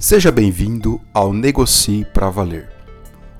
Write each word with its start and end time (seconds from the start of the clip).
Seja 0.00 0.30
bem-vindo 0.30 1.00
ao 1.12 1.32
Negocie 1.32 2.04
para 2.04 2.30
Valer, 2.30 2.70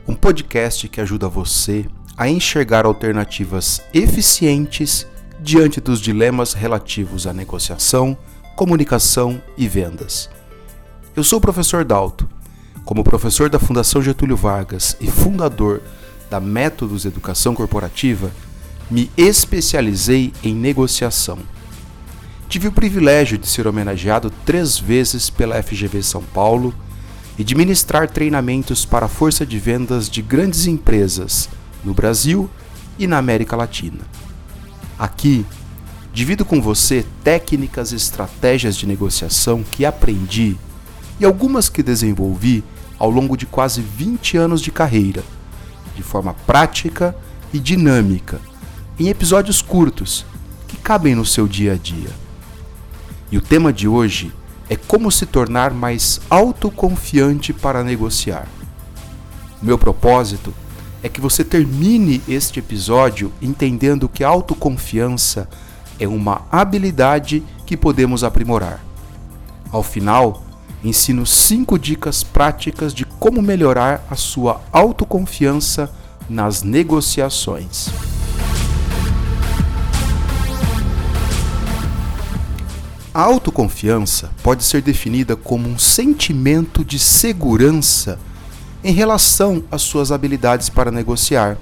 um 0.08 0.14
podcast 0.14 0.88
que 0.88 1.00
ajuda 1.00 1.28
você 1.28 1.86
a 2.16 2.28
enxergar 2.28 2.84
alternativas 2.84 3.80
eficientes 3.94 5.06
diante 5.38 5.80
dos 5.80 6.00
dilemas 6.00 6.54
relativos 6.54 7.28
à 7.28 7.32
negociação, 7.32 8.18
comunicação 8.56 9.40
e 9.56 9.68
vendas. 9.68 10.28
Eu 11.14 11.22
sou 11.22 11.38
o 11.38 11.40
professor 11.40 11.84
Dalto. 11.84 12.28
Como 12.84 13.04
professor 13.04 13.48
da 13.48 13.60
Fundação 13.60 14.02
Getúlio 14.02 14.36
Vargas 14.36 14.96
e 15.00 15.06
fundador 15.06 15.80
da 16.28 16.40
Métodos 16.40 17.04
Educação 17.04 17.54
Corporativa, 17.54 18.32
me 18.90 19.08
especializei 19.16 20.32
em 20.42 20.56
negociação. 20.56 21.38
Tive 22.48 22.66
o 22.66 22.72
privilégio 22.72 23.36
de 23.36 23.46
ser 23.46 23.66
homenageado 23.66 24.32
três 24.46 24.78
vezes 24.78 25.28
pela 25.28 25.62
FGV 25.62 26.02
São 26.02 26.22
Paulo 26.22 26.74
e 27.38 27.44
de 27.44 27.54
ministrar 27.54 28.08
treinamentos 28.08 28.86
para 28.86 29.04
a 29.04 29.08
força 29.08 29.44
de 29.44 29.58
vendas 29.58 30.08
de 30.08 30.22
grandes 30.22 30.66
empresas 30.66 31.46
no 31.84 31.92
Brasil 31.92 32.48
e 32.98 33.06
na 33.06 33.18
América 33.18 33.54
Latina. 33.54 34.00
Aqui, 34.98 35.44
divido 36.10 36.42
com 36.42 36.60
você 36.60 37.04
técnicas 37.22 37.92
e 37.92 37.96
estratégias 37.96 38.76
de 38.76 38.86
negociação 38.86 39.62
que 39.62 39.84
aprendi 39.84 40.56
e 41.20 41.26
algumas 41.26 41.68
que 41.68 41.82
desenvolvi 41.82 42.64
ao 42.98 43.10
longo 43.10 43.36
de 43.36 43.44
quase 43.44 43.82
20 43.82 44.38
anos 44.38 44.62
de 44.62 44.72
carreira, 44.72 45.22
de 45.94 46.02
forma 46.02 46.32
prática 46.46 47.14
e 47.52 47.58
dinâmica, 47.58 48.40
em 48.98 49.08
episódios 49.08 49.60
curtos 49.60 50.24
que 50.66 50.78
cabem 50.78 51.14
no 51.14 51.26
seu 51.26 51.46
dia 51.46 51.74
a 51.74 51.76
dia. 51.76 52.27
E 53.30 53.36
o 53.36 53.42
tema 53.42 53.72
de 53.72 53.86
hoje 53.86 54.32
é 54.70 54.76
como 54.76 55.10
se 55.10 55.26
tornar 55.26 55.72
mais 55.72 56.20
autoconfiante 56.30 57.52
para 57.52 57.84
negociar. 57.84 58.48
Meu 59.60 59.76
propósito 59.76 60.54
é 61.02 61.08
que 61.08 61.20
você 61.20 61.44
termine 61.44 62.22
este 62.28 62.58
episódio 62.58 63.32
entendendo 63.40 64.08
que 64.08 64.24
autoconfiança 64.24 65.48
é 65.98 66.08
uma 66.08 66.42
habilidade 66.50 67.42
que 67.66 67.76
podemos 67.76 68.24
aprimorar. 68.24 68.80
Ao 69.70 69.82
final, 69.82 70.42
ensino 70.82 71.26
5 71.26 71.78
dicas 71.78 72.22
práticas 72.22 72.94
de 72.94 73.04
como 73.04 73.42
melhorar 73.42 74.04
a 74.10 74.16
sua 74.16 74.60
autoconfiança 74.72 75.92
nas 76.28 76.62
negociações. 76.62 77.90
A 83.18 83.22
autoconfiança 83.22 84.30
pode 84.44 84.62
ser 84.62 84.80
definida 84.80 85.34
como 85.34 85.68
um 85.68 85.76
sentimento 85.76 86.84
de 86.84 87.00
segurança 87.00 88.16
em 88.84 88.92
relação 88.92 89.64
às 89.72 89.82
suas 89.82 90.12
habilidades 90.12 90.68
para 90.68 90.92
negociar, 90.92 91.58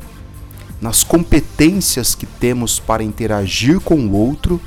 nas 0.82 1.02
competências 1.02 2.14
que 2.14 2.26
temos 2.26 2.78
para 2.78 3.02
interagir 3.02 3.80
com 3.80 3.94
o 3.94 4.12
outro 4.12 4.60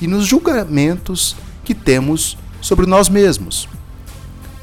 e 0.00 0.06
nos 0.06 0.24
julgamentos 0.24 1.36
que 1.62 1.74
temos 1.74 2.38
sobre 2.62 2.86
nós 2.86 3.10
mesmos. 3.10 3.68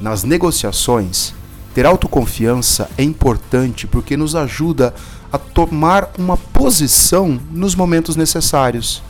Nas 0.00 0.24
negociações, 0.24 1.32
ter 1.72 1.86
autoconfiança 1.86 2.90
é 2.98 3.04
importante 3.04 3.86
porque 3.86 4.16
nos 4.16 4.34
ajuda 4.34 4.92
a 5.32 5.38
tomar 5.38 6.10
uma 6.18 6.36
posição 6.36 7.40
nos 7.52 7.76
momentos 7.76 8.16
necessários. 8.16 9.00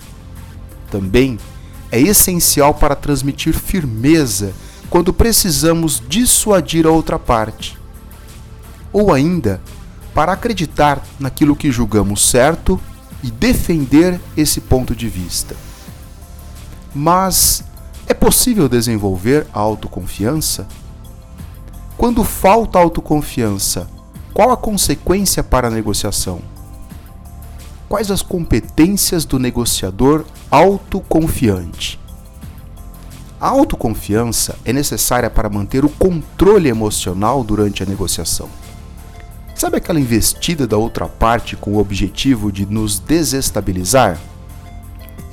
Também 0.90 1.38
é 1.90 2.00
essencial 2.00 2.74
para 2.74 2.94
transmitir 2.94 3.54
firmeza 3.54 4.52
quando 4.88 5.12
precisamos 5.12 6.02
dissuadir 6.08 6.86
a 6.86 6.90
outra 6.90 7.18
parte. 7.18 7.78
Ou 8.92 9.12
ainda, 9.12 9.60
para 10.14 10.32
acreditar 10.32 11.02
naquilo 11.18 11.56
que 11.56 11.70
julgamos 11.70 12.28
certo 12.28 12.80
e 13.22 13.30
defender 13.30 14.20
esse 14.36 14.60
ponto 14.60 14.94
de 14.94 15.08
vista. 15.08 15.54
Mas 16.94 17.62
é 18.06 18.14
possível 18.14 18.68
desenvolver 18.68 19.46
a 19.52 19.60
autoconfiança? 19.60 20.66
Quando 21.96 22.24
falta 22.24 22.78
autoconfiança, 22.78 23.88
qual 24.34 24.50
a 24.50 24.56
consequência 24.56 25.44
para 25.44 25.68
a 25.68 25.70
negociação? 25.70 26.40
Quais 27.88 28.10
as 28.10 28.22
competências 28.22 29.24
do 29.24 29.38
negociador 29.38 30.24
autoconfiante? 30.50 32.00
A 33.40 33.48
autoconfiança 33.48 34.58
é 34.64 34.72
necessária 34.72 35.30
para 35.30 35.48
manter 35.48 35.84
o 35.84 35.88
controle 35.88 36.68
emocional 36.68 37.44
durante 37.44 37.82
a 37.82 37.86
negociação. 37.86 38.48
Sabe 39.54 39.76
aquela 39.76 40.00
investida 40.00 40.66
da 40.66 40.76
outra 40.76 41.06
parte 41.06 41.54
com 41.54 41.74
o 41.74 41.78
objetivo 41.78 42.50
de 42.50 42.66
nos 42.66 42.98
desestabilizar? 42.98 44.18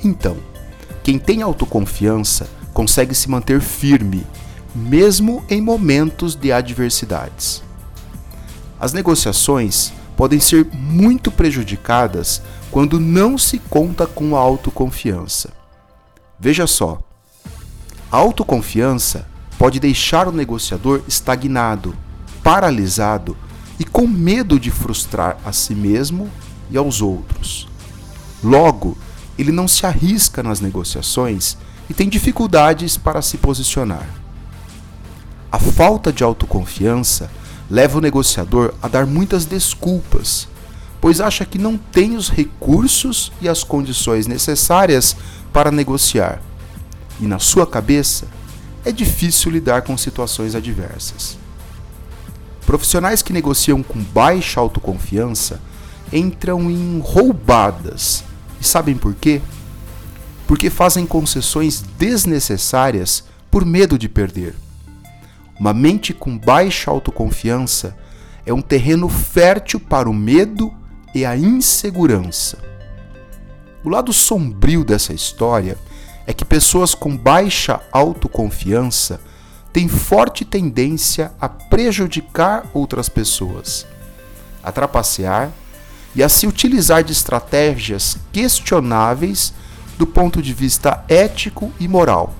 Então, 0.04 0.36
quem 1.02 1.18
tem 1.18 1.42
autoconfiança 1.42 2.48
consegue 2.72 3.14
se 3.14 3.28
manter 3.28 3.60
firme, 3.60 4.24
mesmo 4.74 5.44
em 5.50 5.60
momentos 5.60 6.36
de 6.36 6.52
adversidades. 6.52 7.62
As 8.78 8.92
negociações 8.92 9.92
podem 10.18 10.40
ser 10.40 10.66
muito 10.72 11.30
prejudicadas 11.30 12.42
quando 12.72 12.98
não 12.98 13.38
se 13.38 13.60
conta 13.60 14.04
com 14.04 14.34
a 14.34 14.40
autoconfiança. 14.40 15.52
Veja 16.40 16.66
só, 16.66 16.98
a 18.10 18.16
autoconfiança 18.16 19.28
pode 19.56 19.78
deixar 19.78 20.26
o 20.26 20.32
negociador 20.32 21.02
estagnado, 21.06 21.94
paralisado 22.42 23.36
e 23.78 23.84
com 23.84 24.08
medo 24.08 24.58
de 24.58 24.72
frustrar 24.72 25.38
a 25.44 25.52
si 25.52 25.72
mesmo 25.72 26.28
e 26.68 26.76
aos 26.76 27.00
outros. 27.00 27.68
Logo, 28.42 28.98
ele 29.38 29.52
não 29.52 29.68
se 29.68 29.86
arrisca 29.86 30.42
nas 30.42 30.58
negociações 30.58 31.56
e 31.88 31.94
tem 31.94 32.08
dificuldades 32.08 32.96
para 32.96 33.22
se 33.22 33.38
posicionar. 33.38 34.08
A 35.52 35.60
falta 35.60 36.12
de 36.12 36.24
autoconfiança 36.24 37.30
leva 37.70 37.98
o 37.98 38.00
negociador 38.00 38.74
a 38.82 38.88
dar 38.88 39.06
muitas 39.06 39.44
desculpas, 39.44 40.48
pois 41.00 41.20
acha 41.20 41.44
que 41.44 41.58
não 41.58 41.76
tem 41.76 42.16
os 42.16 42.28
recursos 42.28 43.30
e 43.40 43.48
as 43.48 43.62
condições 43.62 44.26
necessárias 44.26 45.16
para 45.52 45.70
negociar. 45.70 46.40
E 47.20 47.26
na 47.26 47.38
sua 47.38 47.66
cabeça, 47.66 48.26
é 48.84 48.92
difícil 48.92 49.50
lidar 49.50 49.82
com 49.82 49.96
situações 49.98 50.54
adversas. 50.54 51.36
Profissionais 52.64 53.22
que 53.22 53.32
negociam 53.32 53.82
com 53.82 53.98
baixa 53.98 54.60
autoconfiança 54.60 55.60
entram 56.12 56.70
em 56.70 57.00
roubadas. 57.00 58.24
E 58.60 58.66
sabem 58.66 58.96
por 58.96 59.14
quê? 59.14 59.40
Porque 60.46 60.70
fazem 60.70 61.06
concessões 61.06 61.82
desnecessárias 61.98 63.24
por 63.50 63.64
medo 63.64 63.98
de 63.98 64.08
perder. 64.08 64.54
Uma 65.58 65.74
mente 65.74 66.14
com 66.14 66.38
baixa 66.38 66.88
autoconfiança 66.88 67.96
é 68.46 68.52
um 68.52 68.62
terreno 68.62 69.08
fértil 69.08 69.80
para 69.80 70.08
o 70.08 70.14
medo 70.14 70.72
e 71.12 71.24
a 71.24 71.36
insegurança. 71.36 72.58
O 73.82 73.88
lado 73.88 74.12
sombrio 74.12 74.84
dessa 74.84 75.12
história 75.12 75.76
é 76.26 76.32
que 76.32 76.44
pessoas 76.44 76.94
com 76.94 77.16
baixa 77.16 77.80
autoconfiança 77.90 79.20
têm 79.72 79.88
forte 79.88 80.44
tendência 80.44 81.32
a 81.40 81.48
prejudicar 81.48 82.64
outras 82.72 83.08
pessoas, 83.08 83.84
a 84.62 84.70
trapacear 84.70 85.50
e 86.14 86.22
a 86.22 86.28
se 86.28 86.46
utilizar 86.46 87.02
de 87.02 87.12
estratégias 87.12 88.16
questionáveis 88.32 89.52
do 89.98 90.06
ponto 90.06 90.40
de 90.40 90.54
vista 90.54 91.04
ético 91.08 91.72
e 91.80 91.88
moral 91.88 92.34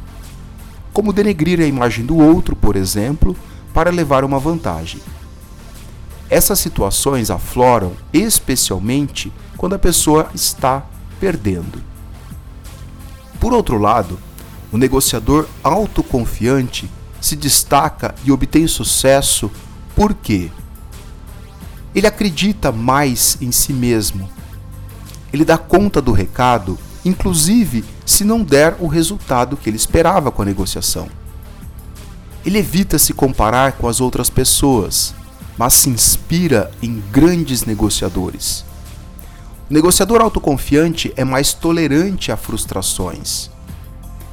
como 0.98 1.12
denegrir 1.12 1.60
a 1.60 1.64
imagem 1.64 2.04
do 2.04 2.16
outro, 2.16 2.56
por 2.56 2.74
exemplo, 2.74 3.36
para 3.72 3.88
levar 3.88 4.24
uma 4.24 4.40
vantagem. 4.40 5.00
Essas 6.28 6.58
situações 6.58 7.30
afloram 7.30 7.92
especialmente 8.12 9.32
quando 9.56 9.76
a 9.76 9.78
pessoa 9.78 10.28
está 10.34 10.84
perdendo. 11.20 11.80
Por 13.38 13.52
outro 13.52 13.78
lado, 13.78 14.18
o 14.72 14.76
negociador 14.76 15.46
autoconfiante 15.62 16.90
se 17.20 17.36
destaca 17.36 18.12
e 18.24 18.32
obtém 18.32 18.66
sucesso 18.66 19.48
porque 19.94 20.50
ele 21.94 22.08
acredita 22.08 22.72
mais 22.72 23.38
em 23.40 23.52
si 23.52 23.72
mesmo. 23.72 24.28
Ele 25.32 25.44
dá 25.44 25.56
conta 25.56 26.02
do 26.02 26.10
recado 26.10 26.76
inclusive 27.04 27.84
se 28.04 28.24
não 28.24 28.42
der 28.42 28.76
o 28.80 28.86
resultado 28.86 29.56
que 29.56 29.68
ele 29.68 29.76
esperava 29.76 30.30
com 30.30 30.42
a 30.42 30.44
negociação. 30.44 31.08
Ele 32.44 32.58
evita 32.58 32.98
se 32.98 33.12
comparar 33.12 33.72
com 33.72 33.88
as 33.88 34.00
outras 34.00 34.30
pessoas, 34.30 35.14
mas 35.56 35.74
se 35.74 35.90
inspira 35.90 36.70
em 36.82 37.02
grandes 37.10 37.64
negociadores. 37.64 38.64
O 39.68 39.74
negociador 39.74 40.22
autoconfiante 40.22 41.12
é 41.16 41.24
mais 41.24 41.52
tolerante 41.52 42.32
a 42.32 42.36
frustrações. 42.36 43.50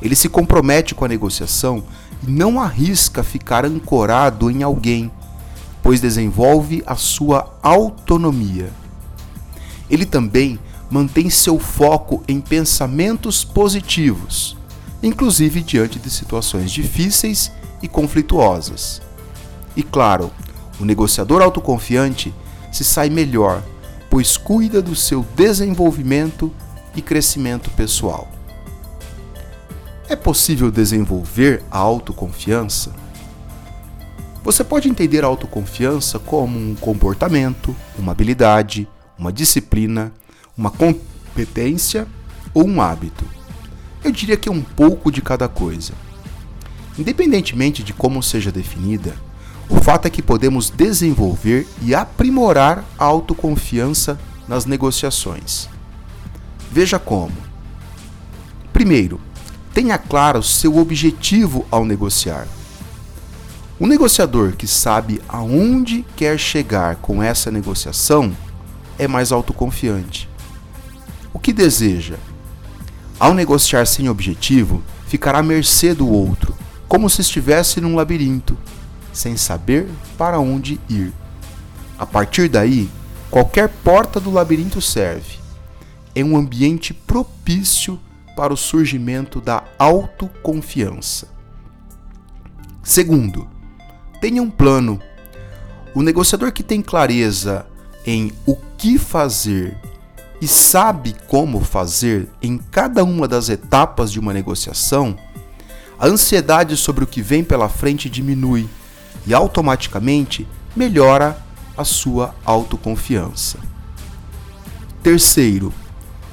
Ele 0.01 0.15
se 0.15 0.29
compromete 0.29 0.95
com 0.95 1.03
a 1.03 1.09
negociação 1.09 1.83
e 2.25 2.31
não 2.31 2.59
arrisca 2.59 3.23
ficar 3.23 3.65
ancorado 3.65 4.49
em 4.49 4.63
alguém, 4.63 5.11
pois 5.83 5.99
desenvolve 5.99 6.83
a 6.85 6.95
sua 6.95 7.57
autonomia. 7.61 8.71
Ele 9.89 10.05
também 10.05 10.59
mantém 10.89 11.29
seu 11.29 11.59
foco 11.59 12.23
em 12.27 12.39
pensamentos 12.39 13.43
positivos, 13.43 14.55
inclusive 15.01 15.61
diante 15.61 15.99
de 15.99 16.09
situações 16.09 16.71
difíceis 16.71 17.51
e 17.81 17.87
conflituosas. 17.87 19.01
E 19.75 19.83
claro, 19.83 20.31
o 20.79 20.85
negociador 20.85 21.41
autoconfiante 21.41 22.33
se 22.71 22.83
sai 22.83 23.09
melhor, 23.09 23.63
pois 24.09 24.37
cuida 24.37 24.81
do 24.81 24.95
seu 24.95 25.25
desenvolvimento 25.35 26.51
e 26.95 27.01
crescimento 27.01 27.69
pessoal. 27.71 28.27
É 30.07 30.15
possível 30.15 30.69
desenvolver 30.69 31.63
a 31.71 31.79
autoconfiança? 31.79 32.93
Você 34.43 34.63
pode 34.63 34.87
entender 34.87 35.23
a 35.23 35.27
autoconfiança 35.27 36.19
como 36.19 36.59
um 36.59 36.75
comportamento, 36.75 37.75
uma 37.97 38.11
habilidade, 38.11 38.87
uma 39.17 39.33
disciplina, 39.33 40.13
uma 40.57 40.71
competência 40.71 42.07
ou 42.53 42.65
um 42.67 42.81
hábito. 42.81 43.25
Eu 44.03 44.11
diria 44.11 44.37
que 44.37 44.47
é 44.47 44.51
um 44.51 44.61
pouco 44.61 45.11
de 45.11 45.21
cada 45.21 45.47
coisa. 45.47 45.93
Independentemente 46.97 47.83
de 47.83 47.93
como 47.93 48.23
seja 48.23 48.51
definida, 48.51 49.15
o 49.69 49.81
fato 49.81 50.05
é 50.05 50.09
que 50.09 50.21
podemos 50.21 50.69
desenvolver 50.69 51.67
e 51.81 51.93
aprimorar 51.93 52.85
a 52.97 53.05
autoconfiança 53.05 54.19
nas 54.47 54.65
negociações. 54.65 55.67
Veja 56.71 56.99
como. 56.99 57.35
Primeiro, 58.71 59.19
tenha 59.73 59.97
claro 59.97 60.43
seu 60.43 60.77
objetivo 60.77 61.65
ao 61.71 61.83
negociar. 61.83 62.47
O 63.77 63.87
negociador 63.87 64.53
que 64.53 64.67
sabe 64.67 65.21
aonde 65.27 66.05
quer 66.15 66.39
chegar 66.39 66.95
com 66.97 67.21
essa 67.21 67.51
negociação 67.51 68.35
é 68.97 69.07
mais 69.07 69.33
autoconfiante. 69.33 70.29
O 71.35 71.39
que 71.39 71.51
deseja? 71.51 72.15
Ao 73.19 73.33
negociar 73.33 73.85
sem 73.85 74.07
objetivo, 74.07 74.81
ficará 75.05 75.39
à 75.39 75.43
mercê 75.43 75.93
do 75.93 76.07
outro, 76.07 76.55
como 76.87 77.09
se 77.09 77.19
estivesse 77.19 77.81
num 77.81 77.93
labirinto, 77.93 78.57
sem 79.11 79.35
saber 79.35 79.85
para 80.17 80.39
onde 80.39 80.79
ir. 80.89 81.11
A 81.99 82.05
partir 82.05 82.47
daí, 82.47 82.89
qualquer 83.29 83.67
porta 83.67 84.17
do 84.17 84.31
labirinto 84.31 84.79
serve. 84.79 85.37
É 86.15 86.23
um 86.23 86.37
ambiente 86.37 86.93
propício 86.93 87.99
para 88.33 88.53
o 88.53 88.57
surgimento 88.57 89.41
da 89.41 89.61
autoconfiança. 89.77 91.27
Segundo, 92.81 93.45
tenha 94.21 94.41
um 94.41 94.49
plano. 94.49 95.01
O 95.93 96.01
negociador 96.01 96.53
que 96.53 96.63
tem 96.63 96.81
clareza 96.81 97.65
em 98.05 98.31
o 98.45 98.55
que 98.77 98.97
fazer 98.97 99.77
e 100.41 100.47
sabe 100.47 101.15
como 101.27 101.59
fazer 101.59 102.27
em 102.41 102.57
cada 102.57 103.03
uma 103.03 103.27
das 103.27 103.49
etapas 103.49 104.11
de 104.11 104.19
uma 104.19 104.33
negociação, 104.33 105.17
a 105.97 106.07
ansiedade 106.07 106.75
sobre 106.75 107.03
o 107.03 107.07
que 107.07 107.21
vem 107.21 107.43
pela 107.43 107.69
frente 107.69 108.09
diminui 108.09 108.67
e 109.25 109.33
automaticamente 109.33 110.47
melhora 110.75 111.41
a 111.77 111.83
sua 111.83 112.35
autoconfiança. 112.45 113.59
Terceiro, 115.01 115.73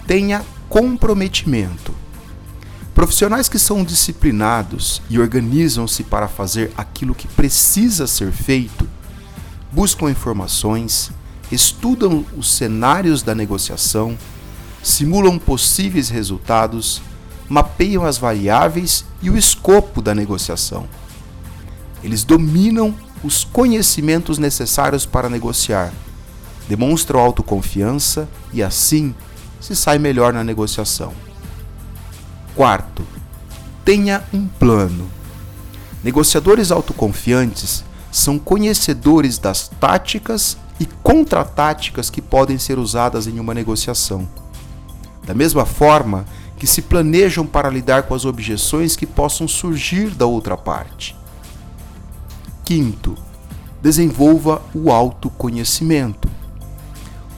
tenha 0.07 0.45
comprometimento. 0.69 1.95
Profissionais 2.95 3.49
que 3.49 3.59
são 3.59 3.85
disciplinados 3.85 5.01
e 5.09 5.19
organizam-se 5.19 6.03
para 6.03 6.29
fazer 6.29 6.73
aquilo 6.77 7.15
que 7.15 7.29
precisa 7.29 8.07
ser 8.07 8.33
feito, 8.33 8.89
buscam 9.71 10.11
informações, 10.11 11.11
estudam 11.53 12.25
os 12.37 12.51
cenários 12.51 13.23
da 13.23 13.35
negociação, 13.35 14.17
simulam 14.83 15.39
possíveis 15.39 16.09
resultados, 16.09 17.03
mapeiam 17.49 18.05
as 18.05 18.17
variáveis 18.17 19.05
e 19.21 19.29
o 19.29 19.37
escopo 19.37 20.01
da 20.01 20.15
negociação. 20.15 20.89
Eles 22.03 22.25
dominam 22.25 22.95
os 23.23 23.45
conhecimentos 23.45 24.39
necessários 24.39 25.05
para 25.05 25.29
negociar, 25.29 25.93
demonstram 26.69 27.21
autoconfiança 27.21 28.29
e 28.53 28.63
assim 28.63 29.15
se 29.61 29.77
sai 29.77 29.99
melhor 29.99 30.33
na 30.33 30.43
negociação. 30.43 31.13
Quarto, 32.57 33.07
tenha 33.85 34.25
um 34.33 34.47
plano. 34.47 35.09
Negociadores 36.03 36.71
autoconfiantes 36.73 37.85
são 38.11 38.39
conhecedores 38.39 39.39
das 39.39 39.69
táticas 39.69 40.57
e 40.79 40.87
contra-táticas 40.87 42.11
que 42.11 42.21
podem 42.21 42.59
ser 42.59 42.79
usadas 42.79 43.27
em 43.27 43.39
uma 43.39 43.55
negociação. 43.55 44.29
Da 45.25 45.35
mesma 45.35 45.65
forma 45.65 46.25
que 46.57 46.67
se 46.67 46.83
planejam 46.83 47.47
para 47.47 47.69
lidar 47.69 48.05
com 48.05 48.15
as 48.15 48.25
objeções 48.25 48.97
que 48.97 49.07
possam 49.07 49.49
surgir 49.49 50.11
da 50.11 50.27
outra 50.27 50.57
parte. 50.57 51.17
Quinto, 52.65 53.17
desenvolva 53.83 54.63
o 54.73 54.93
autoconhecimento. 54.93 56.29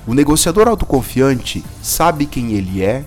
O 0.06 0.12
negociador 0.12 0.69
autoconfiante 0.69 1.64
sabe 1.82 2.26
quem 2.26 2.52
ele 2.52 2.82
é, 2.82 3.04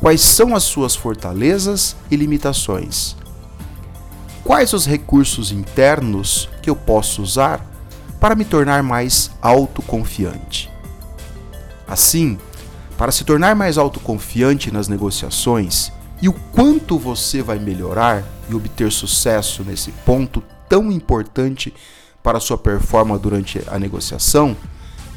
quais 0.00 0.22
são 0.22 0.56
as 0.56 0.62
suas 0.62 0.96
fortalezas 0.96 1.94
e 2.10 2.16
limitações. 2.16 3.14
Quais 4.42 4.72
os 4.72 4.86
recursos 4.86 5.52
internos 5.52 6.48
que 6.62 6.70
eu 6.70 6.76
posso 6.76 7.20
usar 7.20 7.67
para 8.20 8.34
me 8.34 8.44
tornar 8.44 8.82
mais 8.82 9.30
autoconfiante? 9.40 10.70
Assim, 11.86 12.38
para 12.96 13.12
se 13.12 13.24
tornar 13.24 13.54
mais 13.54 13.78
autoconfiante 13.78 14.70
nas 14.70 14.88
negociações 14.88 15.92
e 16.20 16.28
o 16.28 16.32
quanto 16.32 16.98
você 16.98 17.42
vai 17.42 17.58
melhorar 17.58 18.24
e 18.50 18.54
obter 18.54 18.90
sucesso 18.90 19.62
nesse 19.62 19.92
ponto 20.04 20.42
tão 20.68 20.90
importante 20.90 21.72
para 22.22 22.38
a 22.38 22.40
sua 22.40 22.58
performance 22.58 23.22
durante 23.22 23.62
a 23.68 23.78
negociação, 23.78 24.56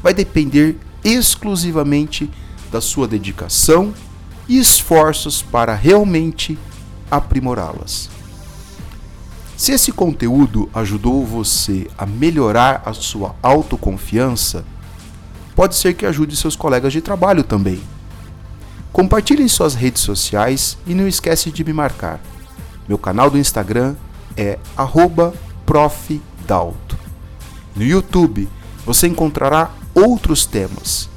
vai 0.02 0.14
depender 0.14 0.78
exclusivamente 1.04 2.30
da 2.70 2.80
sua 2.80 3.08
dedicação 3.08 3.92
e 4.48 4.58
esforços 4.58 5.42
para 5.42 5.74
realmente 5.74 6.58
aprimorá-las. 7.10 8.08
Se 9.62 9.70
esse 9.70 9.92
conteúdo 9.92 10.68
ajudou 10.74 11.24
você 11.24 11.88
a 11.96 12.04
melhorar 12.04 12.82
a 12.84 12.92
sua 12.92 13.36
autoconfiança, 13.40 14.64
pode 15.54 15.76
ser 15.76 15.94
que 15.94 16.04
ajude 16.04 16.36
seus 16.36 16.56
colegas 16.56 16.92
de 16.92 17.00
trabalho 17.00 17.44
também. 17.44 17.80
Compartilhe 18.92 19.40
em 19.40 19.46
suas 19.46 19.76
redes 19.76 20.02
sociais 20.02 20.76
e 20.84 20.96
não 20.96 21.06
esquece 21.06 21.52
de 21.52 21.62
me 21.62 21.72
marcar. 21.72 22.18
Meu 22.88 22.98
canal 22.98 23.30
do 23.30 23.38
Instagram 23.38 23.94
é 24.36 24.58
@profdalto. 25.64 26.98
No 27.76 27.84
YouTube 27.84 28.48
você 28.84 29.06
encontrará 29.06 29.70
outros 29.94 30.44
temas. 30.44 31.08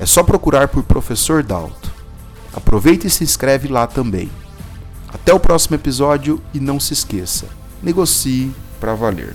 É 0.00 0.06
só 0.06 0.22
procurar 0.22 0.68
por 0.68 0.84
Professor 0.84 1.42
Dalto. 1.42 1.92
Aproveita 2.54 3.06
e 3.06 3.10
se 3.10 3.22
inscreve 3.22 3.68
lá 3.68 3.86
também. 3.86 4.30
Até 5.12 5.34
o 5.34 5.38
próximo 5.38 5.76
episódio 5.76 6.40
e 6.54 6.58
não 6.58 6.80
se 6.80 6.94
esqueça, 6.94 7.46
negocie 7.84 8.50
para 8.80 8.94
valer. 8.94 9.34